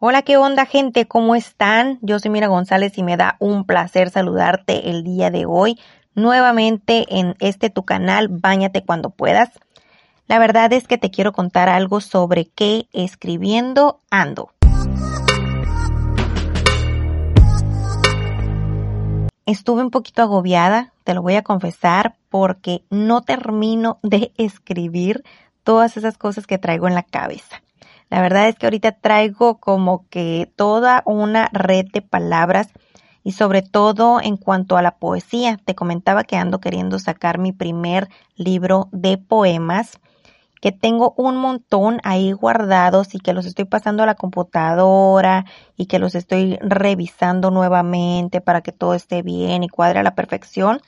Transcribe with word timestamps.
Hola, 0.00 0.22
¿qué 0.22 0.36
onda 0.36 0.64
gente? 0.64 1.08
¿Cómo 1.08 1.34
están? 1.34 1.98
Yo 2.02 2.20
soy 2.20 2.30
Mira 2.30 2.46
González 2.46 2.96
y 2.98 3.02
me 3.02 3.16
da 3.16 3.34
un 3.40 3.64
placer 3.64 4.10
saludarte 4.10 4.90
el 4.90 5.02
día 5.02 5.32
de 5.32 5.44
hoy 5.44 5.76
nuevamente 6.14 7.04
en 7.18 7.34
este 7.40 7.68
tu 7.68 7.84
canal, 7.84 8.28
Báñate 8.28 8.84
cuando 8.84 9.10
puedas. 9.10 9.50
La 10.28 10.38
verdad 10.38 10.72
es 10.72 10.86
que 10.86 10.98
te 10.98 11.10
quiero 11.10 11.32
contar 11.32 11.68
algo 11.68 12.00
sobre 12.00 12.44
qué 12.44 12.86
escribiendo 12.92 14.00
ando. 14.08 14.52
Estuve 19.46 19.82
un 19.82 19.90
poquito 19.90 20.22
agobiada, 20.22 20.92
te 21.02 21.12
lo 21.12 21.22
voy 21.22 21.34
a 21.34 21.42
confesar, 21.42 22.14
porque 22.28 22.84
no 22.88 23.22
termino 23.22 23.98
de 24.04 24.30
escribir 24.36 25.24
todas 25.64 25.96
esas 25.96 26.16
cosas 26.16 26.46
que 26.46 26.58
traigo 26.58 26.86
en 26.86 26.94
la 26.94 27.02
cabeza. 27.02 27.62
La 28.10 28.20
verdad 28.20 28.48
es 28.48 28.56
que 28.56 28.66
ahorita 28.66 28.92
traigo 28.92 29.58
como 29.58 30.06
que 30.08 30.50
toda 30.56 31.02
una 31.04 31.48
red 31.52 31.86
de 31.92 32.02
palabras 32.02 32.68
y 33.22 33.32
sobre 33.32 33.62
todo 33.62 34.20
en 34.22 34.36
cuanto 34.36 34.76
a 34.76 34.82
la 34.82 34.96
poesía. 34.96 35.58
Te 35.62 35.74
comentaba 35.74 36.24
que 36.24 36.36
ando 36.36 36.60
queriendo 36.60 36.98
sacar 36.98 37.38
mi 37.38 37.52
primer 37.52 38.08
libro 38.36 38.88
de 38.92 39.18
poemas 39.18 39.98
que 40.60 40.72
tengo 40.72 41.14
un 41.16 41.36
montón 41.36 42.00
ahí 42.02 42.32
guardados 42.32 43.14
y 43.14 43.20
que 43.20 43.32
los 43.32 43.46
estoy 43.46 43.64
pasando 43.64 44.02
a 44.02 44.06
la 44.06 44.14
computadora 44.14 45.44
y 45.76 45.86
que 45.86 45.98
los 45.98 46.14
estoy 46.14 46.58
revisando 46.60 47.50
nuevamente 47.50 48.40
para 48.40 48.60
que 48.60 48.72
todo 48.72 48.94
esté 48.94 49.22
bien 49.22 49.62
y 49.62 49.68
cuadre 49.68 50.00
a 50.00 50.02
la 50.02 50.14
perfección. 50.14 50.80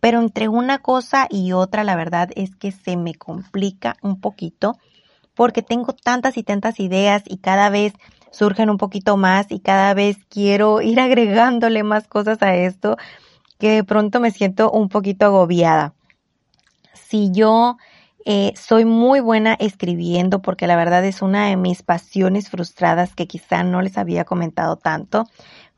Pero 0.00 0.20
entre 0.20 0.48
una 0.48 0.78
cosa 0.78 1.26
y 1.28 1.52
otra, 1.52 1.82
la 1.82 1.96
verdad 1.96 2.30
es 2.36 2.54
que 2.54 2.70
se 2.70 2.96
me 2.96 3.14
complica 3.14 3.96
un 4.02 4.20
poquito 4.20 4.76
porque 5.38 5.62
tengo 5.62 5.92
tantas 5.92 6.36
y 6.36 6.42
tantas 6.42 6.80
ideas 6.80 7.22
y 7.24 7.36
cada 7.36 7.70
vez 7.70 7.92
surgen 8.32 8.70
un 8.70 8.76
poquito 8.76 9.16
más 9.16 9.46
y 9.50 9.60
cada 9.60 9.94
vez 9.94 10.16
quiero 10.28 10.82
ir 10.82 10.98
agregándole 10.98 11.84
más 11.84 12.08
cosas 12.08 12.42
a 12.42 12.56
esto 12.56 12.96
que 13.60 13.70
de 13.70 13.84
pronto 13.84 14.18
me 14.18 14.32
siento 14.32 14.68
un 14.72 14.88
poquito 14.88 15.26
agobiada. 15.26 15.94
Si 16.92 17.30
yo 17.30 17.76
eh, 18.24 18.52
soy 18.56 18.84
muy 18.84 19.20
buena 19.20 19.54
escribiendo 19.54 20.42
porque 20.42 20.66
la 20.66 20.74
verdad 20.74 21.04
es 21.04 21.22
una 21.22 21.46
de 21.46 21.56
mis 21.56 21.84
pasiones 21.84 22.50
frustradas 22.50 23.14
que 23.14 23.28
quizá 23.28 23.62
no 23.62 23.80
les 23.80 23.96
había 23.96 24.24
comentado 24.24 24.74
tanto, 24.74 25.24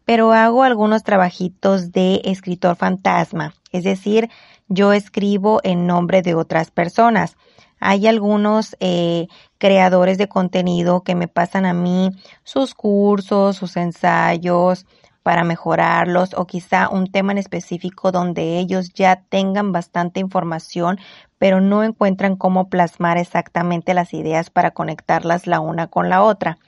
pero 0.06 0.33
hago 0.33 0.62
algunos 0.62 1.02
trabajitos 1.02 1.92
de 1.92 2.22
escritor 2.24 2.77
fantasma, 2.77 3.52
es 3.72 3.84
decir, 3.84 4.30
yo 4.69 4.95
escribo 4.95 5.61
en 5.64 5.86
nombre 5.86 6.22
de 6.22 6.34
otras 6.34 6.70
personas. 6.70 7.36
Hay 7.81 8.06
algunos 8.06 8.77
eh, 8.81 9.27
creadores 9.59 10.19
de 10.19 10.28
contenido 10.28 11.03
que 11.03 11.14
me 11.14 11.28
pasan 11.28 11.67
a 11.67 11.73
mí 11.73 12.11
sus 12.45 12.75
cursos, 12.75 13.56
sus 13.56 13.77
ensayos 13.77 14.86
para 15.23 15.45
mejorarlos 15.45 16.34
o 16.34 16.47
quizá 16.47 16.89
un 16.89 17.11
tema 17.11 17.33
en 17.33 17.39
específico 17.39 18.12
donde 18.12 18.58
ellos 18.58 18.92
ya 18.95 19.25
tengan 19.28 19.73
bastante 19.73 20.20
información 20.20 20.98
pero 21.41 21.62
no 21.62 21.83
encuentran 21.83 22.36
cómo 22.36 22.69
plasmar 22.69 23.17
exactamente 23.17 23.95
las 23.95 24.12
ideas 24.12 24.51
para 24.51 24.73
conectarlas 24.73 25.47
la 25.47 25.61
una 25.61 25.86
con 25.86 26.11
la 26.11 26.23
otra. 26.23 26.58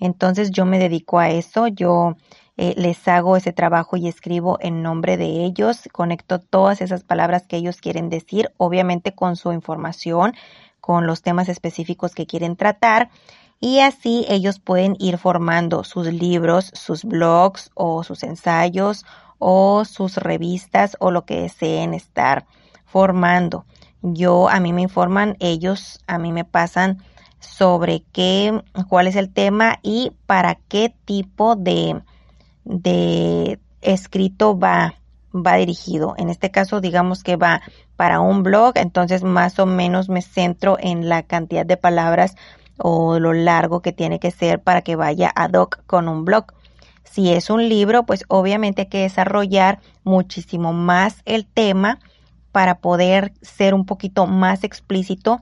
Entonces 0.00 0.50
yo 0.50 0.66
me 0.66 0.80
dedico 0.80 1.20
a 1.20 1.30
eso, 1.30 1.68
yo 1.68 2.16
eh, 2.56 2.74
les 2.76 3.06
hago 3.08 3.36
ese 3.36 3.52
trabajo 3.52 3.96
y 3.96 4.08
escribo 4.08 4.58
en 4.60 4.82
nombre 4.82 5.16
de 5.16 5.44
ellos, 5.44 5.88
conecto 5.92 6.40
todas 6.40 6.80
esas 6.80 7.04
palabras 7.04 7.46
que 7.46 7.56
ellos 7.56 7.80
quieren 7.80 8.08
decir, 8.08 8.50
obviamente 8.56 9.14
con 9.14 9.36
su 9.36 9.52
información, 9.52 10.34
con 10.80 11.06
los 11.06 11.22
temas 11.22 11.48
específicos 11.48 12.14
que 12.14 12.26
quieren 12.26 12.56
tratar 12.56 13.10
y 13.60 13.80
así 13.80 14.24
ellos 14.28 14.58
pueden 14.58 14.96
ir 14.98 15.18
formando 15.18 15.82
sus 15.84 16.06
libros, 16.06 16.70
sus 16.74 17.04
blogs 17.04 17.70
o 17.74 18.04
sus 18.04 18.22
ensayos 18.22 19.04
o 19.38 19.84
sus 19.84 20.16
revistas 20.16 20.96
o 21.00 21.10
lo 21.10 21.24
que 21.24 21.40
deseen 21.40 21.94
estar 21.94 22.46
formando. 22.84 23.64
Yo, 24.02 24.48
a 24.48 24.60
mí 24.60 24.72
me 24.72 24.82
informan, 24.82 25.36
ellos 25.40 26.00
a 26.06 26.18
mí 26.18 26.32
me 26.32 26.44
pasan 26.44 27.02
sobre 27.40 28.02
qué, 28.12 28.62
cuál 28.88 29.06
es 29.06 29.16
el 29.16 29.32
tema 29.32 29.78
y 29.82 30.12
para 30.26 30.56
qué 30.68 30.94
tipo 31.04 31.56
de, 31.56 32.00
de 32.66 33.58
escrito 33.80 34.58
va, 34.58 34.96
va 35.32 35.56
dirigido. 35.56 36.14
En 36.18 36.28
este 36.28 36.50
caso, 36.50 36.80
digamos 36.80 37.22
que 37.22 37.36
va 37.36 37.62
para 37.96 38.20
un 38.20 38.42
blog, 38.42 38.72
entonces 38.76 39.22
más 39.22 39.58
o 39.58 39.66
menos 39.66 40.08
me 40.08 40.20
centro 40.20 40.76
en 40.78 41.08
la 41.08 41.22
cantidad 41.22 41.64
de 41.64 41.76
palabras 41.76 42.34
o 42.76 43.18
lo 43.18 43.32
largo 43.32 43.80
que 43.80 43.92
tiene 43.92 44.18
que 44.18 44.30
ser 44.30 44.60
para 44.60 44.82
que 44.82 44.96
vaya 44.96 45.32
ad 45.34 45.54
hoc 45.54 45.82
con 45.86 46.08
un 46.08 46.24
blog. 46.24 46.52
Si 47.04 47.32
es 47.32 47.48
un 47.48 47.68
libro, 47.68 48.04
pues 48.04 48.24
obviamente 48.28 48.82
hay 48.82 48.88
que 48.88 49.02
desarrollar 49.02 49.80
muchísimo 50.04 50.72
más 50.74 51.22
el 51.24 51.46
tema 51.46 52.00
para 52.52 52.78
poder 52.78 53.32
ser 53.40 53.74
un 53.74 53.86
poquito 53.86 54.26
más 54.26 54.64
explícito 54.64 55.40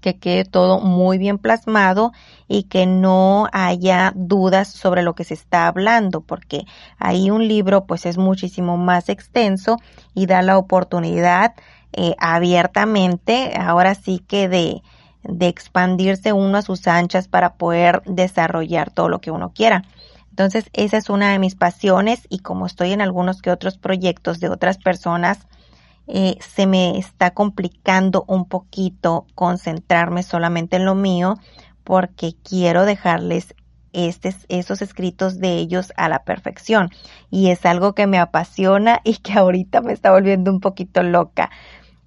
que 0.00 0.18
quede 0.18 0.44
todo 0.44 0.80
muy 0.80 1.18
bien 1.18 1.38
plasmado 1.38 2.12
y 2.48 2.64
que 2.64 2.86
no 2.86 3.48
haya 3.52 4.12
dudas 4.14 4.68
sobre 4.68 5.02
lo 5.02 5.14
que 5.14 5.24
se 5.24 5.34
está 5.34 5.66
hablando, 5.66 6.20
porque 6.20 6.64
ahí 6.98 7.30
un 7.30 7.46
libro 7.46 7.84
pues 7.84 8.06
es 8.06 8.16
muchísimo 8.16 8.76
más 8.76 9.08
extenso 9.08 9.76
y 10.14 10.26
da 10.26 10.42
la 10.42 10.58
oportunidad 10.58 11.54
eh, 11.92 12.14
abiertamente, 12.18 13.52
ahora 13.58 13.94
sí 13.94 14.22
que 14.26 14.48
de, 14.48 14.82
de 15.22 15.48
expandirse 15.48 16.32
uno 16.32 16.58
a 16.58 16.62
sus 16.62 16.86
anchas 16.86 17.28
para 17.28 17.54
poder 17.54 18.02
desarrollar 18.06 18.90
todo 18.90 19.08
lo 19.08 19.20
que 19.20 19.30
uno 19.30 19.52
quiera. 19.54 19.84
Entonces, 20.30 20.68
esa 20.72 20.96
es 20.96 21.10
una 21.10 21.30
de 21.30 21.38
mis 21.38 21.54
pasiones 21.54 22.26
y 22.28 22.40
como 22.40 22.66
estoy 22.66 22.92
en 22.92 23.00
algunos 23.00 23.40
que 23.40 23.52
otros 23.52 23.78
proyectos 23.78 24.40
de 24.40 24.48
otras 24.48 24.78
personas, 24.78 25.46
eh, 26.06 26.36
se 26.40 26.66
me 26.66 26.98
está 26.98 27.32
complicando 27.32 28.24
un 28.28 28.46
poquito 28.46 29.26
concentrarme 29.34 30.22
solamente 30.22 30.76
en 30.76 30.84
lo 30.84 30.94
mío 30.94 31.36
porque 31.82 32.34
quiero 32.42 32.84
dejarles 32.84 33.54
esos 33.92 34.82
escritos 34.82 35.38
de 35.38 35.56
ellos 35.56 35.92
a 35.96 36.08
la 36.08 36.24
perfección. 36.24 36.90
Y 37.30 37.50
es 37.50 37.64
algo 37.64 37.94
que 37.94 38.06
me 38.06 38.18
apasiona 38.18 39.00
y 39.04 39.16
que 39.18 39.34
ahorita 39.34 39.80
me 39.80 39.92
está 39.92 40.10
volviendo 40.10 40.50
un 40.50 40.60
poquito 40.60 41.02
loca. 41.02 41.50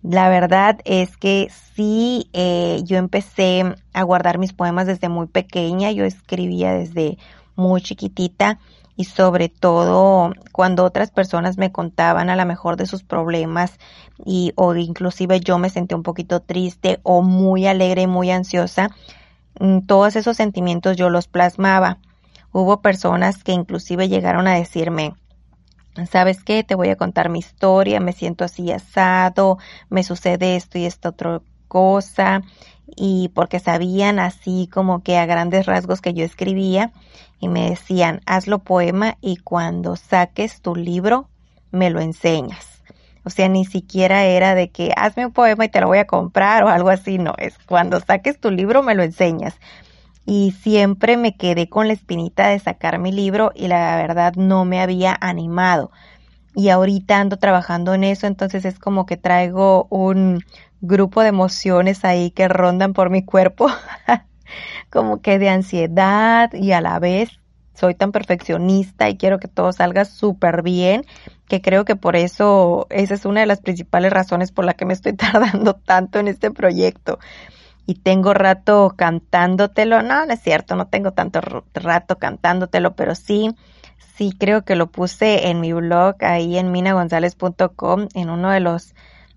La 0.03 0.29
verdad 0.29 0.79
es 0.85 1.17
que 1.17 1.49
sí, 1.75 2.29
eh, 2.33 2.81
yo 2.83 2.97
empecé 2.97 3.63
a 3.93 4.03
guardar 4.03 4.37
mis 4.37 4.53
poemas 4.53 4.85
desde 4.85 5.09
muy 5.09 5.27
pequeña, 5.27 5.91
yo 5.91 6.05
escribía 6.05 6.73
desde 6.73 7.17
muy 7.55 7.81
chiquitita 7.81 8.59
y 8.97 9.05
sobre 9.05 9.47
todo 9.47 10.33
cuando 10.51 10.83
otras 10.83 11.11
personas 11.11 11.57
me 11.57 11.71
contaban 11.71 12.31
a 12.31 12.35
lo 12.35 12.45
mejor 12.45 12.75
de 12.77 12.87
sus 12.87 13.03
problemas 13.03 13.77
y 14.25 14.53
o 14.55 14.75
inclusive 14.75 15.39
yo 15.39 15.59
me 15.59 15.69
sentí 15.69 15.93
un 15.93 16.01
poquito 16.01 16.41
triste 16.41 16.99
o 17.03 17.21
muy 17.21 17.67
alegre 17.67 18.01
y 18.01 18.07
muy 18.07 18.31
ansiosa, 18.31 18.89
mm, 19.59 19.81
todos 19.81 20.15
esos 20.15 20.35
sentimientos 20.35 20.97
yo 20.97 21.09
los 21.11 21.27
plasmaba. 21.27 21.99
Hubo 22.51 22.81
personas 22.81 23.43
que 23.43 23.51
inclusive 23.51 24.09
llegaron 24.09 24.47
a 24.47 24.55
decirme, 24.55 25.13
¿sabes 26.09 26.43
qué? 26.43 26.63
Te 26.63 26.73
voy 26.73 26.89
a 26.89 26.95
contar 26.95 27.29
mi 27.29 27.39
historia, 27.39 27.99
me 27.99 28.13
siento 28.13 28.43
así 28.45 28.71
asado, 28.71 29.59
me 29.89 30.03
sucede 30.03 30.55
esto 30.55 30.79
y 30.79 30.85
esta 30.85 31.09
otra 31.09 31.41
cosa 31.67 32.41
y 32.95 33.29
porque 33.35 33.59
sabían 33.59 34.17
así 34.17 34.69
como 34.71 35.03
que 35.03 35.17
a 35.17 35.25
grandes 35.25 35.65
rasgos 35.65 36.01
que 36.01 36.13
yo 36.13 36.23
escribía 36.23 36.91
y 37.39 37.47
me 37.47 37.69
decían, 37.69 38.21
hazlo 38.25 38.59
poema 38.59 39.17
y 39.21 39.37
cuando 39.37 39.95
saques 39.95 40.61
tu 40.61 40.75
libro 40.75 41.29
me 41.71 41.89
lo 41.89 41.99
enseñas. 41.99 42.81
O 43.23 43.29
sea, 43.29 43.49
ni 43.49 43.65
siquiera 43.65 44.23
era 44.23 44.55
de 44.55 44.69
que 44.69 44.93
hazme 44.95 45.25
un 45.25 45.33
poema 45.33 45.65
y 45.65 45.69
te 45.69 45.81
lo 45.81 45.87
voy 45.87 45.97
a 45.97 46.07
comprar 46.07 46.63
o 46.63 46.69
algo 46.69 46.89
así, 46.89 47.17
no, 47.17 47.33
es 47.37 47.57
cuando 47.65 47.99
saques 47.99 48.39
tu 48.39 48.51
libro 48.51 48.83
me 48.83 48.95
lo 48.95 49.03
enseñas. 49.03 49.55
Y 50.25 50.51
siempre 50.61 51.17
me 51.17 51.35
quedé 51.35 51.69
con 51.69 51.87
la 51.87 51.93
espinita 51.93 52.47
de 52.47 52.59
sacar 52.59 52.99
mi 52.99 53.11
libro 53.11 53.51
y 53.53 53.67
la 53.67 53.95
verdad 53.97 54.33
no 54.35 54.65
me 54.65 54.81
había 54.81 55.17
animado. 55.19 55.91
Y 56.56 56.69
ahorita 56.69 57.19
ando 57.19 57.38
trabajando 57.38 57.94
en 57.94 58.03
eso, 58.03 58.27
entonces 58.27 58.65
es 58.65 58.79
como 58.79 59.06
que 59.06 59.15
traigo 59.15 59.88
un 59.89 60.44
grupo 60.81 61.21
de 61.21 61.29
emociones 61.29 62.03
ahí 62.06 62.31
que 62.31 62.47
rondan 62.47 62.94
por 62.94 63.09
mi 63.09 63.23
cuerpo, 63.23 63.67
como 64.89 65.22
que 65.22 65.39
de 65.39 65.50
ansiedad 65.50 66.54
y 66.54 66.72
a 66.72 66.81
la 66.81 67.00
vez 67.00 67.39
soy 67.78 67.94
tan 67.94 68.12
perfeccionista 68.12 69.07
y 69.10 69.18
quiero 69.18 69.39
que 69.39 69.48
todo 69.48 69.72
salga 69.72 70.06
súper 70.06 70.63
bien, 70.63 71.06
que 71.48 71.62
creo 71.62 71.86
que 71.86 71.95
por 71.95 72.16
eso 72.16 72.88
esa 72.89 73.13
es 73.13 73.25
una 73.25 73.42
de 73.42 73.45
las 73.45 73.62
principales 73.62 74.12
razones 74.12 74.51
por 74.51 74.66
la 74.66 74.74
que 74.74 74.86
me 74.86 74.94
estoy 74.94 75.13
tardando 75.16 75.75
tanto 75.75 76.19
en 76.19 76.28
este 76.28 76.51
proyecto. 76.51 77.19
Y 77.86 77.95
tengo 77.95 78.34
rato 78.34 78.95
cantándotelo, 78.98 80.01
no, 80.01 80.25
no 80.25 80.34
es 80.34 80.42
cierto, 80.42 80.75
no 80.75 80.88
tengo 80.88 81.12
tanto 81.12 81.39
rato 81.74 82.18
cantándotelo, 82.18 82.95
pero 82.95 83.16
sí, 83.16 83.56
sí 84.16 84.34
creo 84.38 84.66
que 84.66 84.75
lo 84.75 84.88
puse 84.88 85.48
en 85.48 85.62
mi 85.62 85.72
blog 85.72 86.16
ahí 86.22 86.57
en 86.57 86.72
minagonzalez.com 86.72 88.07
en 88.13 88.30
uno 88.30 88.50
de 88.50 88.60
los 88.60 88.94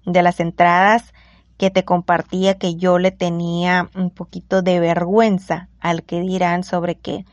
de 0.07 0.23
las 0.23 0.41
entradas 0.41 1.13
que 1.61 1.71
te 1.71 1.85
compartía 1.85 2.55
que 2.55 2.77
yo 2.77 2.99
le 2.99 3.11
tenía 3.11 3.91
un 3.95 4.09
poquito 4.09 4.63
de 4.63 4.81
vergüenza 4.81 5.69
al 5.79 6.05
que 6.05 6.23
dirán 6.23 6.65
sobre 6.65 6.95
que 6.95 7.27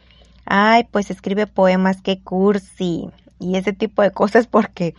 ay, 0.43 0.85
pues 0.91 1.09
escribe 1.11 1.47
poemas, 1.47 2.01
qué 2.01 2.21
cursi, 2.21 3.09
y 3.39 3.55
ese 3.55 3.71
tipo 3.71 4.01
de 4.01 4.11
cosas 4.11 4.45
porque 4.45 4.95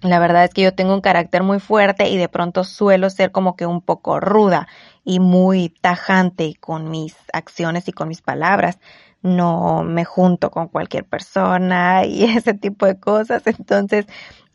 la 0.00 0.18
verdad 0.18 0.44
es 0.44 0.54
que 0.54 0.62
yo 0.62 0.72
tengo 0.74 0.94
un 0.94 1.02
carácter 1.02 1.42
muy 1.42 1.60
fuerte 1.60 2.08
y 2.08 2.16
de 2.16 2.30
pronto 2.30 2.64
suelo 2.64 3.10
ser 3.10 3.30
como 3.30 3.56
que 3.56 3.66
un 3.66 3.82
poco 3.82 4.20
ruda 4.20 4.68
y 5.04 5.20
muy 5.20 5.68
tajante 5.68 6.54
con 6.60 6.90
mis 6.90 7.14
acciones 7.34 7.88
y 7.88 7.92
con 7.92 8.08
mis 8.08 8.22
palabras. 8.22 8.78
No 9.20 9.82
me 9.82 10.06
junto 10.06 10.50
con 10.50 10.68
cualquier 10.68 11.04
persona 11.04 12.06
y 12.06 12.24
ese 12.38 12.54
tipo 12.54 12.86
de 12.86 12.98
cosas. 12.98 13.42
Entonces, 13.46 14.06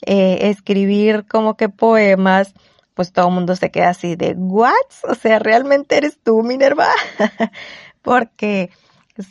eh, 0.07 0.49
escribir 0.49 1.27
como 1.27 1.55
que 1.55 1.69
poemas, 1.69 2.55
pues 2.95 3.11
todo 3.13 3.27
el 3.27 3.35
mundo 3.35 3.55
se 3.55 3.69
queda 3.69 3.89
así 3.89 4.15
de, 4.15 4.33
¿what? 4.33 4.73
O 5.07 5.13
sea, 5.13 5.37
¿realmente 5.37 5.97
eres 5.97 6.17
tú, 6.23 6.41
Minerva? 6.41 6.87
Porque 8.01 8.71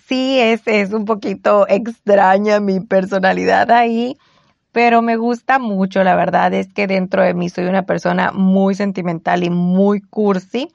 sí 0.06 0.38
es, 0.38 0.62
es 0.66 0.92
un 0.92 1.04
poquito 1.04 1.66
extraña 1.68 2.60
mi 2.60 2.78
personalidad 2.78 3.72
ahí 3.72 4.16
pero 4.74 5.02
me 5.02 5.16
gusta 5.16 5.60
mucho, 5.60 6.02
la 6.02 6.16
verdad 6.16 6.52
es 6.52 6.72
que 6.72 6.88
dentro 6.88 7.22
de 7.22 7.32
mí 7.32 7.48
soy 7.48 7.66
una 7.66 7.86
persona 7.86 8.32
muy 8.32 8.74
sentimental 8.74 9.44
y 9.44 9.48
muy 9.50 10.00
cursi, 10.00 10.68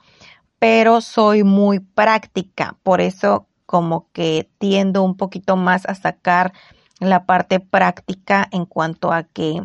pero 0.57 1.01
soy 1.01 1.43
muy 1.43 1.81
práctica, 1.81 2.77
por 2.81 3.01
eso 3.01 3.49
como 3.65 4.07
que 4.13 4.49
tiendo 4.57 5.03
un 5.03 5.17
poquito 5.17 5.57
más 5.57 5.85
a 5.85 5.95
sacar 5.95 6.53
la 7.01 7.25
parte 7.25 7.59
práctica 7.59 8.47
en 8.53 8.65
cuanto 8.65 9.11
a 9.11 9.23
que 9.23 9.61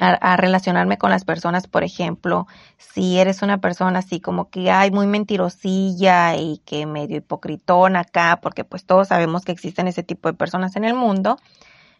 a, 0.00 0.36
relacionarme 0.36 0.96
con 0.98 1.10
las 1.10 1.24
personas, 1.24 1.66
por 1.66 1.84
ejemplo, 1.84 2.46
si 2.78 3.18
eres 3.18 3.42
una 3.42 3.58
persona 3.58 3.98
así 3.98 4.20
como 4.20 4.48
que 4.48 4.70
hay 4.70 4.90
muy 4.90 5.06
mentirosilla 5.06 6.36
y 6.36 6.58
que 6.64 6.86
medio 6.86 7.18
hipocritón 7.18 7.96
acá, 7.96 8.40
porque 8.42 8.64
pues 8.64 8.84
todos 8.86 9.08
sabemos 9.08 9.44
que 9.44 9.52
existen 9.52 9.88
ese 9.88 10.02
tipo 10.02 10.28
de 10.28 10.34
personas 10.34 10.74
en 10.76 10.84
el 10.84 10.94
mundo, 10.94 11.36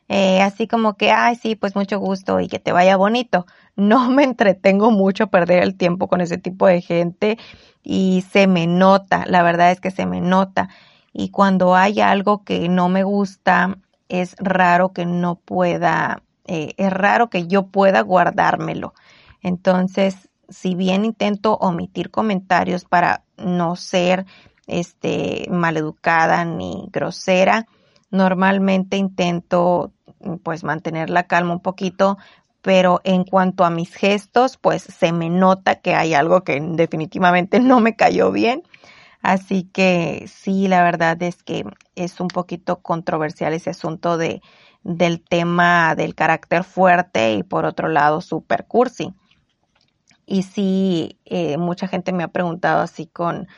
eh, 0.09 0.43
así 0.43 0.67
como 0.67 0.95
que, 0.95 1.13
ay, 1.13 1.37
sí, 1.37 1.55
pues 1.55 1.77
mucho 1.77 2.01
gusto 2.01 2.41
y 2.41 2.49
que 2.49 2.59
te 2.59 2.73
vaya 2.73 2.97
bonito. 2.97 3.47
No 3.77 4.11
me 4.11 4.25
entretengo 4.25 4.91
mucho 4.91 5.29
perder 5.29 5.63
el 5.63 5.77
tiempo 5.77 6.09
con 6.09 6.21
ese 6.21 6.39
tipo 6.39 6.67
de 6.67 6.81
gente 6.81 7.39
y 7.83 8.25
se 8.31 8.47
me 8.47 8.67
nota, 8.67 9.25
la 9.27 9.43
verdad 9.43 9.71
es 9.73 9.81
que 9.81 9.91
se 9.91 10.07
me 10.07 10.21
nota. 10.21 10.69
Y 11.13 11.31
cuando 11.31 11.77
hay 11.77 12.01
algo 12.01 12.45
que 12.45 12.69
no 12.69 12.89
me 12.89 13.03
gusta, 13.05 13.79
es 14.09 14.37
raro 14.39 14.93
que 14.93 15.07
no 15.07 15.37
pueda, 15.37 16.23
eh, 16.47 16.75
es 16.77 16.93
raro 16.93 17.31
que 17.31 17.47
yo 17.47 17.67
pueda 17.67 18.01
guardármelo. 18.01 18.95
Entonces, 19.43 20.29
si 20.49 20.75
bien 20.75 21.05
intento 21.05 21.55
omitir 21.55 22.11
comentarios 22.11 22.85
para 22.85 23.25
no 23.37 23.77
ser 23.77 24.27
este 24.67 25.47
maleducada 25.51 26.45
ni 26.45 26.89
grosera, 26.93 27.67
normalmente 28.11 28.97
intento 28.97 29.93
pues 30.43 30.65
mantener 30.65 31.09
la 31.09 31.25
calma 31.25 31.55
un 31.55 31.61
poquito, 31.61 32.19
pero 32.63 33.01
en 33.05 33.25
cuanto 33.25 33.65
a 33.65 33.71
mis 33.71 33.95
gestos, 33.95 34.59
pues 34.59 34.83
se 34.83 35.13
me 35.13 35.31
nota 35.31 35.77
que 35.77 35.95
hay 35.95 36.15
algo 36.15 36.43
que 36.43 36.61
definitivamente 36.61 37.61
no 37.61 37.81
me 37.81 37.97
cayó 37.97 38.33
bien. 38.33 38.63
Así 39.23 39.65
que 39.65 40.27
sí, 40.29 40.67
la 40.67 40.83
verdad 40.83 41.23
es 41.23 41.43
que 41.43 41.65
es 41.95 42.21
un 42.21 42.29
poquito 42.29 42.81
controversial 42.81 43.53
ese 43.53 43.71
asunto 43.71 44.17
de, 44.17 44.41
del 44.83 45.21
tema 45.23 45.95
del 45.95 46.15
carácter 46.15 46.65
fuerte 46.65 47.35
y 47.35 47.43
por 47.43 47.65
otro 47.65 47.89
lado 47.89 48.21
super 48.21 48.67
cursi. 48.67 49.15
Y 50.27 50.45
sí, 50.45 51.19
eh, 51.25 51.59
mucha 51.59 51.89
gente 51.89 52.13
me 52.13 52.23
ha 52.23 52.29
preguntado 52.29 52.83
así 52.83 53.07
con, 53.07 53.49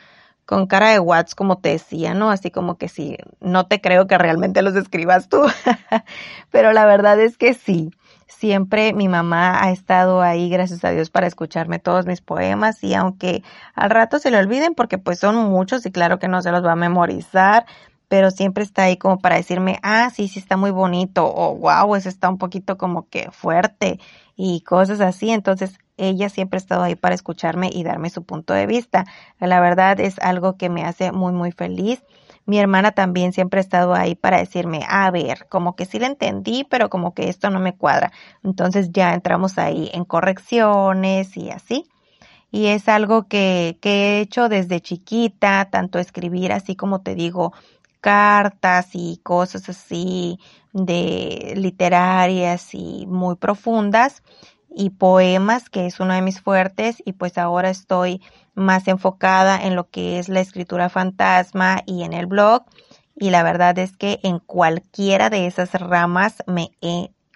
con 0.45 0.67
cara 0.67 0.89
de 0.89 0.99
Watts, 0.99 1.35
como 1.35 1.59
te 1.59 1.69
decía, 1.69 2.13
¿no? 2.13 2.31
Así 2.31 2.51
como 2.51 2.77
que 2.77 2.89
sí, 2.89 3.17
no 3.39 3.67
te 3.67 3.79
creo 3.79 4.07
que 4.07 4.17
realmente 4.17 4.61
los 4.61 4.75
escribas 4.75 5.29
tú, 5.29 5.41
pero 6.51 6.73
la 6.73 6.85
verdad 6.85 7.19
es 7.19 7.37
que 7.37 7.53
sí. 7.53 7.91
Siempre 8.27 8.93
mi 8.93 9.07
mamá 9.07 9.63
ha 9.63 9.71
estado 9.71 10.21
ahí, 10.21 10.49
gracias 10.49 10.83
a 10.83 10.89
Dios, 10.89 11.09
para 11.09 11.27
escucharme 11.27 11.79
todos 11.79 12.05
mis 12.05 12.19
poemas 12.19 12.83
y 12.83 12.93
aunque 12.93 13.43
al 13.75 13.89
rato 13.89 14.19
se 14.19 14.31
le 14.31 14.37
olviden 14.37 14.73
porque 14.73 14.97
pues 14.97 15.19
son 15.19 15.35
muchos 15.35 15.85
y 15.85 15.91
claro 15.91 16.19
que 16.19 16.27
no 16.27 16.41
se 16.41 16.51
los 16.51 16.65
va 16.65 16.73
a 16.73 16.75
memorizar, 16.75 17.65
pero 18.13 18.29
siempre 18.29 18.63
está 18.63 18.83
ahí 18.83 18.95
como 18.95 19.17
para 19.17 19.37
decirme, 19.37 19.79
ah, 19.81 20.11
sí, 20.11 20.27
sí 20.27 20.37
está 20.37 20.55
muy 20.55 20.69
bonito 20.69 21.25
o 21.25 21.55
wow, 21.55 21.95
eso 21.95 22.09
está 22.09 22.29
un 22.29 22.37
poquito 22.37 22.77
como 22.77 23.09
que 23.09 23.31
fuerte 23.31 23.99
y 24.35 24.61
cosas 24.61 25.01
así. 25.01 25.31
Entonces 25.31 25.79
ella 25.97 26.29
siempre 26.29 26.57
ha 26.57 26.61
estado 26.61 26.83
ahí 26.83 26.93
para 26.93 27.15
escucharme 27.15 27.71
y 27.73 27.83
darme 27.83 28.11
su 28.11 28.21
punto 28.21 28.53
de 28.53 28.67
vista. 28.67 29.05
La 29.39 29.59
verdad 29.59 29.99
es 29.99 30.19
algo 30.19 30.57
que 30.57 30.69
me 30.69 30.83
hace 30.83 31.11
muy, 31.11 31.33
muy 31.33 31.51
feliz. 31.51 32.03
Mi 32.45 32.59
hermana 32.59 32.91
también 32.91 33.33
siempre 33.33 33.59
ha 33.59 33.61
estado 33.61 33.95
ahí 33.95 34.13
para 34.13 34.37
decirme, 34.37 34.81
a 34.87 35.09
ver, 35.09 35.47
como 35.49 35.75
que 35.75 35.85
sí 35.85 35.97
la 35.97 36.05
entendí, 36.05 36.67
pero 36.69 36.91
como 36.91 37.15
que 37.15 37.29
esto 37.29 37.49
no 37.49 37.59
me 37.59 37.75
cuadra. 37.75 38.11
Entonces 38.43 38.91
ya 38.91 39.15
entramos 39.15 39.57
ahí 39.57 39.89
en 39.91 40.05
correcciones 40.05 41.35
y 41.35 41.49
así. 41.49 41.89
Y 42.51 42.67
es 42.67 42.87
algo 42.87 43.27
que, 43.27 43.79
que 43.81 43.89
he 43.89 44.19
hecho 44.19 44.49
desde 44.49 44.81
chiquita, 44.81 45.67
tanto 45.71 45.97
escribir 45.97 46.51
así 46.51 46.75
como 46.75 47.01
te 47.01 47.15
digo, 47.15 47.51
cartas 48.03 48.89
y 48.91 49.21
cosas 49.23 49.69
así 49.69 50.37
de 50.73 51.53
literarias 51.55 52.73
y 52.73 53.05
muy 53.07 53.37
profundas 53.37 54.23
y 54.75 54.89
poemas, 54.89 55.69
que 55.69 55.85
es 55.85 56.01
uno 56.01 56.13
de 56.13 56.21
mis 56.21 56.41
fuertes, 56.41 57.01
y 57.05 57.13
pues 57.13 57.37
ahora 57.37 57.69
estoy 57.69 58.21
más 58.55 58.89
enfocada 58.89 59.63
en 59.63 59.77
lo 59.77 59.89
que 59.89 60.19
es 60.19 60.27
la 60.27 60.41
escritura 60.41 60.89
fantasma 60.89 61.81
y 61.85 62.03
en 62.03 62.11
el 62.11 62.25
blog. 62.25 62.65
Y 63.15 63.29
la 63.29 63.41
verdad 63.41 63.77
es 63.79 63.95
que 63.95 64.19
en 64.23 64.39
cualquiera 64.39 65.29
de 65.29 65.47
esas 65.47 65.71
ramas 65.73 66.43
me, 66.45 66.71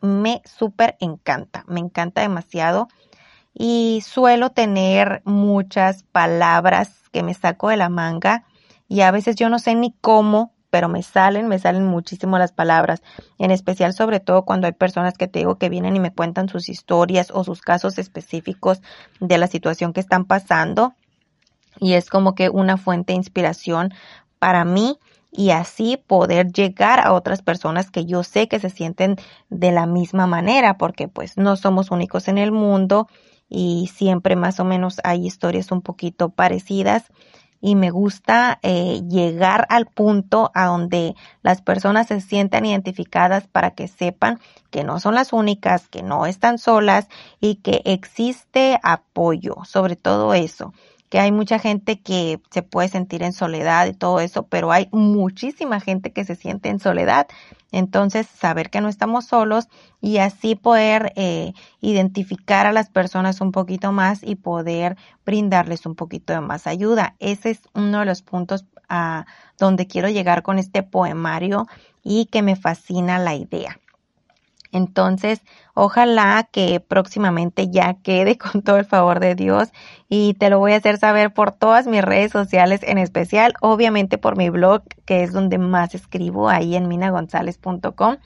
me 0.02 0.42
súper 0.44 0.98
encanta, 1.00 1.64
me 1.68 1.80
encanta 1.80 2.22
demasiado. 2.22 2.90
Y 3.54 4.04
suelo 4.06 4.50
tener 4.50 5.22
muchas 5.24 6.04
palabras 6.04 6.92
que 7.14 7.24
me 7.24 7.34
saco 7.34 7.70
de 7.70 7.78
la 7.78 7.88
manga 7.88 8.44
y 8.90 9.02
a 9.02 9.12
veces 9.12 9.36
yo 9.36 9.50
no 9.50 9.60
sé 9.60 9.76
ni 9.76 9.94
cómo 10.02 10.57
pero 10.70 10.90
me 10.90 11.04
salen, 11.04 11.48
me 11.48 11.60
salen 11.60 11.86
muchísimo 11.86 12.38
las 12.38 12.52
palabras, 12.52 13.02
en 13.38 13.52
especial 13.52 13.94
sobre 13.94 14.20
todo 14.20 14.44
cuando 14.44 14.68
hay 14.68 14.74
personas 14.74 15.18
que 15.18 15.28
te 15.28 15.40
digo 15.40 15.58
que 15.58 15.70
vienen 15.70 15.96
y 15.96 16.00
me 16.00 16.14
cuentan 16.14 16.50
sus 16.50 16.70
historias 16.70 17.32
o 17.32 17.44
sus 17.44 17.62
casos 17.62 17.98
específicos 17.98 18.82
de 19.20 19.38
la 19.38 19.48
situación 19.48 19.94
que 19.94 20.02
están 20.02 20.26
pasando 20.26 20.94
y 21.80 21.94
es 21.94 22.10
como 22.10 22.36
que 22.36 22.50
una 22.50 22.78
fuente 22.78 23.14
de 23.14 23.18
inspiración 23.18 23.94
para 24.40 24.66
mí 24.66 24.98
y 25.32 25.52
así 25.52 25.98
poder 26.08 26.52
llegar 26.52 27.00
a 27.00 27.14
otras 27.14 27.42
personas 27.42 27.92
que 27.92 28.06
yo 28.06 28.24
sé 28.24 28.48
que 28.48 28.60
se 28.60 28.70
sienten 28.70 29.18
de 29.50 29.72
la 29.72 29.86
misma 29.86 30.26
manera 30.26 30.78
porque 30.78 31.08
pues 31.08 31.38
no 31.38 31.56
somos 31.56 31.92
únicos 31.92 32.28
en 32.28 32.38
el 32.38 32.52
mundo 32.52 33.08
y 33.50 33.90
siempre 33.94 34.36
más 34.36 34.60
o 34.60 34.66
menos 34.66 35.00
hay 35.04 35.26
historias 35.26 35.72
un 35.72 35.82
poquito 35.82 36.30
parecidas 36.30 37.06
y 37.62 37.76
me 37.76 37.90
gusta 37.90 38.60
eh, 38.62 39.02
llegar 39.10 39.66
al 39.70 39.86
punto 39.86 40.52
a 40.54 40.66
donde 40.66 41.16
las 41.42 41.62
personas 41.62 42.08
se 42.08 42.22
sientan 42.22 42.66
identificadas 42.66 43.48
para 43.48 43.72
que 43.72 43.88
sepan 43.88 44.40
que 44.70 44.84
no 44.84 45.00
son 45.00 45.16
las 45.16 45.34
únicas, 45.34 45.88
que 45.88 46.04
no 46.04 46.26
están 46.26 46.58
solas 46.58 47.08
y 47.40 47.56
que 47.56 47.82
existe 47.86 48.80
apoyo, 48.84 49.56
sobre 49.66 49.96
todo 49.96 50.34
eso 50.34 50.74
que 51.10 51.20
hay 51.20 51.32
mucha 51.32 51.60
gente 51.60 52.00
que 52.00 52.42
se 52.52 52.64
puede 52.64 52.90
sentir 52.90 53.24
en 53.24 53.34
soledad 53.34 53.88
y 53.88 53.94
todo 53.94 54.20
eso, 54.20 54.44
pero 54.44 54.72
hay 54.72 54.90
muchísima 54.92 55.80
gente 55.80 56.12
que 56.12 56.26
se 56.26 56.36
siente 56.36 56.70
en 56.70 56.80
soledad. 56.80 57.28
Entonces, 57.72 58.28
saber 58.28 58.70
que 58.70 58.82
no 58.82 58.90
estamos 58.90 59.26
solos 59.26 59.68
y 60.02 60.18
así 60.18 60.56
poder 60.56 61.14
eh, 61.16 61.54
identificar 61.82 62.66
a 62.66 62.72
las 62.72 62.90
personas 62.90 63.42
un 63.42 63.52
poquito 63.52 63.92
más 63.92 64.22
y 64.24 64.36
poder 64.36 64.98
brindarles 65.26 65.86
un 65.86 65.96
poquito 65.96 66.34
de 66.34 66.42
más 66.42 66.68
ayuda. 66.68 67.16
Ese 67.20 67.52
es 67.52 67.60
uno 67.74 68.00
de 68.00 68.06
los 68.06 68.22
puntos 68.22 68.66
a 68.90 69.26
donde 69.58 69.88
quiero 69.88 70.10
llegar 70.10 70.44
con 70.44 70.60
este 70.60 70.84
poemario 70.84 71.68
y 72.04 72.26
que 72.26 72.42
me 72.42 72.56
fascina 72.56 73.20
la 73.20 73.36
idea. 73.36 73.80
Entonces, 74.72 75.42
ojalá 75.74 76.48
que 76.52 76.80
próximamente 76.80 77.70
ya 77.70 77.96
quede 77.96 78.38
con 78.38 78.62
todo 78.62 78.78
el 78.78 78.86
favor 78.86 79.20
de 79.20 79.36
Dios 79.36 79.70
y 80.10 80.34
te 80.36 80.50
lo 80.50 80.60
voy 80.60 80.74
a 80.74 80.78
hacer 80.78 80.98
saber 80.98 81.34
por 81.34 81.52
todas 81.52 81.88
mis 81.88 82.02
redes 82.02 82.32
sociales, 82.32 82.82
en 82.84 82.98
especial, 82.98 83.54
obviamente 83.62 84.18
por 84.18 84.38
mi 84.38 84.50
blog, 84.50 84.84
que 85.06 85.24
es 85.24 85.34
donde 85.34 85.58
más 85.58 85.96
escribo, 85.96 86.50
ahí 86.50 86.76
en 86.76 86.88
minagonzales.com, 86.88 88.18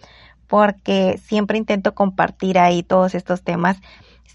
porque 0.48 1.20
siempre 1.24 1.58
intento 1.58 1.96
compartir 1.96 2.60
ahí 2.60 2.84
todos 2.84 3.16
estos 3.16 3.44
temas 3.44 3.78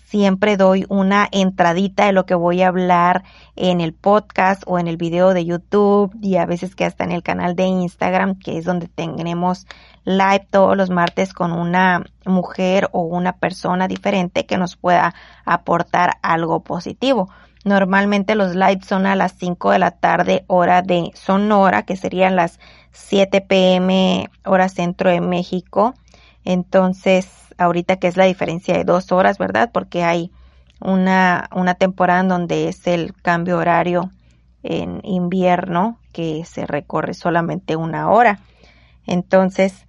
siempre 0.06 0.56
doy 0.56 0.86
una 0.88 1.28
entradita 1.32 2.06
de 2.06 2.12
lo 2.12 2.26
que 2.26 2.36
voy 2.36 2.62
a 2.62 2.68
hablar 2.68 3.24
en 3.56 3.80
el 3.80 3.92
podcast 3.92 4.62
o 4.66 4.78
en 4.78 4.86
el 4.86 4.96
video 4.96 5.34
de 5.34 5.44
YouTube 5.44 6.16
y 6.22 6.36
a 6.36 6.46
veces 6.46 6.76
que 6.76 6.84
hasta 6.84 7.02
en 7.02 7.10
el 7.10 7.24
canal 7.24 7.56
de 7.56 7.64
Instagram, 7.64 8.38
que 8.38 8.56
es 8.56 8.64
donde 8.64 8.86
tenemos 8.86 9.66
live 10.04 10.46
todos 10.48 10.76
los 10.76 10.90
martes 10.90 11.32
con 11.32 11.52
una 11.52 12.04
mujer 12.24 12.88
o 12.92 13.00
una 13.00 13.32
persona 13.32 13.88
diferente 13.88 14.46
que 14.46 14.58
nos 14.58 14.76
pueda 14.76 15.12
aportar 15.44 16.18
algo 16.22 16.60
positivo. 16.60 17.28
Normalmente 17.64 18.36
los 18.36 18.54
lives 18.54 18.86
son 18.86 19.06
a 19.06 19.16
las 19.16 19.32
5 19.32 19.72
de 19.72 19.80
la 19.80 19.90
tarde 19.90 20.44
hora 20.46 20.82
de 20.82 21.10
Sonora, 21.14 21.82
que 21.82 21.96
serían 21.96 22.36
las 22.36 22.60
7 22.92 23.40
pm 23.40 24.30
hora 24.44 24.68
centro 24.68 25.10
de 25.10 25.20
México. 25.20 25.94
Entonces, 26.44 27.45
ahorita 27.58 27.96
que 27.96 28.08
es 28.08 28.16
la 28.16 28.24
diferencia 28.24 28.76
de 28.76 28.84
dos 28.84 29.12
horas, 29.12 29.38
¿verdad? 29.38 29.70
Porque 29.72 30.04
hay 30.04 30.30
una, 30.80 31.48
una 31.54 31.74
temporada 31.74 32.20
en 32.20 32.28
donde 32.28 32.68
es 32.68 32.86
el 32.86 33.14
cambio 33.14 33.58
horario 33.58 34.10
en 34.62 35.00
invierno 35.04 35.98
que 36.12 36.44
se 36.44 36.66
recorre 36.66 37.14
solamente 37.14 37.76
una 37.76 38.10
hora. 38.10 38.40
Entonces, 39.06 39.85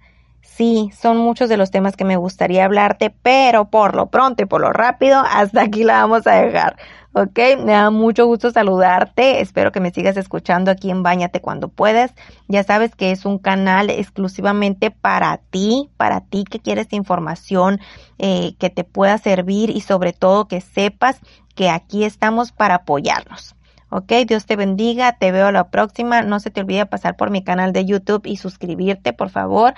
sí, 0.58 0.90
son 1.00 1.18
muchos 1.18 1.48
de 1.48 1.56
los 1.56 1.70
temas 1.70 1.94
que 1.94 2.04
me 2.04 2.16
gustaría 2.16 2.64
hablarte, 2.64 3.10
pero 3.10 3.70
por 3.70 3.94
lo 3.94 4.06
pronto 4.06 4.42
y 4.42 4.46
por 4.46 4.60
lo 4.60 4.72
rápido, 4.72 5.20
hasta 5.20 5.62
aquí 5.62 5.84
la 5.84 6.00
vamos 6.02 6.26
a 6.26 6.32
dejar. 6.32 6.76
Ok, 7.14 7.38
me 7.64 7.72
da 7.72 7.90
mucho 7.90 8.26
gusto 8.26 8.50
saludarte. 8.50 9.40
Espero 9.40 9.72
que 9.72 9.80
me 9.80 9.92
sigas 9.92 10.16
escuchando 10.16 10.70
aquí 10.70 10.90
en 10.90 11.02
Báñate 11.02 11.40
cuando 11.40 11.68
puedas. 11.68 12.12
Ya 12.48 12.64
sabes 12.64 12.94
que 12.94 13.12
es 13.12 13.24
un 13.24 13.38
canal 13.38 13.88
exclusivamente 13.88 14.90
para 14.90 15.38
ti, 15.38 15.90
para 15.96 16.20
ti 16.20 16.44
que 16.44 16.58
quieres 16.58 16.92
información 16.92 17.80
eh, 18.18 18.54
que 18.58 18.68
te 18.68 18.84
pueda 18.84 19.16
servir 19.18 19.70
y 19.70 19.80
sobre 19.80 20.12
todo 20.12 20.48
que 20.48 20.60
sepas 20.60 21.20
que 21.54 21.70
aquí 21.70 22.04
estamos 22.04 22.52
para 22.52 22.76
apoyarnos. 22.76 23.54
Ok, 23.90 24.12
Dios 24.26 24.44
te 24.44 24.56
bendiga, 24.56 25.12
te 25.12 25.32
veo 25.32 25.50
la 25.50 25.70
próxima. 25.70 26.22
No 26.22 26.40
se 26.40 26.50
te 26.50 26.60
olvide 26.60 26.84
pasar 26.84 27.16
por 27.16 27.30
mi 27.30 27.42
canal 27.42 27.72
de 27.72 27.86
YouTube 27.86 28.26
y 28.26 28.36
suscribirte, 28.36 29.12
por 29.12 29.30
favor, 29.30 29.74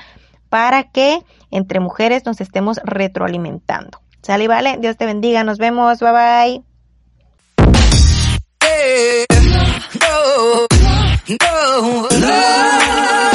para 0.50 0.85
que 0.85 1.21
entre 1.50 1.80
mujeres 1.80 2.26
nos 2.26 2.42
estemos 2.42 2.78
retroalimentando. 2.85 4.00
Sale 4.21 4.45
y 4.45 4.49
vale, 4.49 4.76
Dios 4.78 4.99
te 4.99 5.07
bendiga, 5.07 5.42
nos 5.45 5.57
vemos, 5.57 6.00
bye 6.00 6.12
bye. 6.12 6.62
No. 11.40 13.30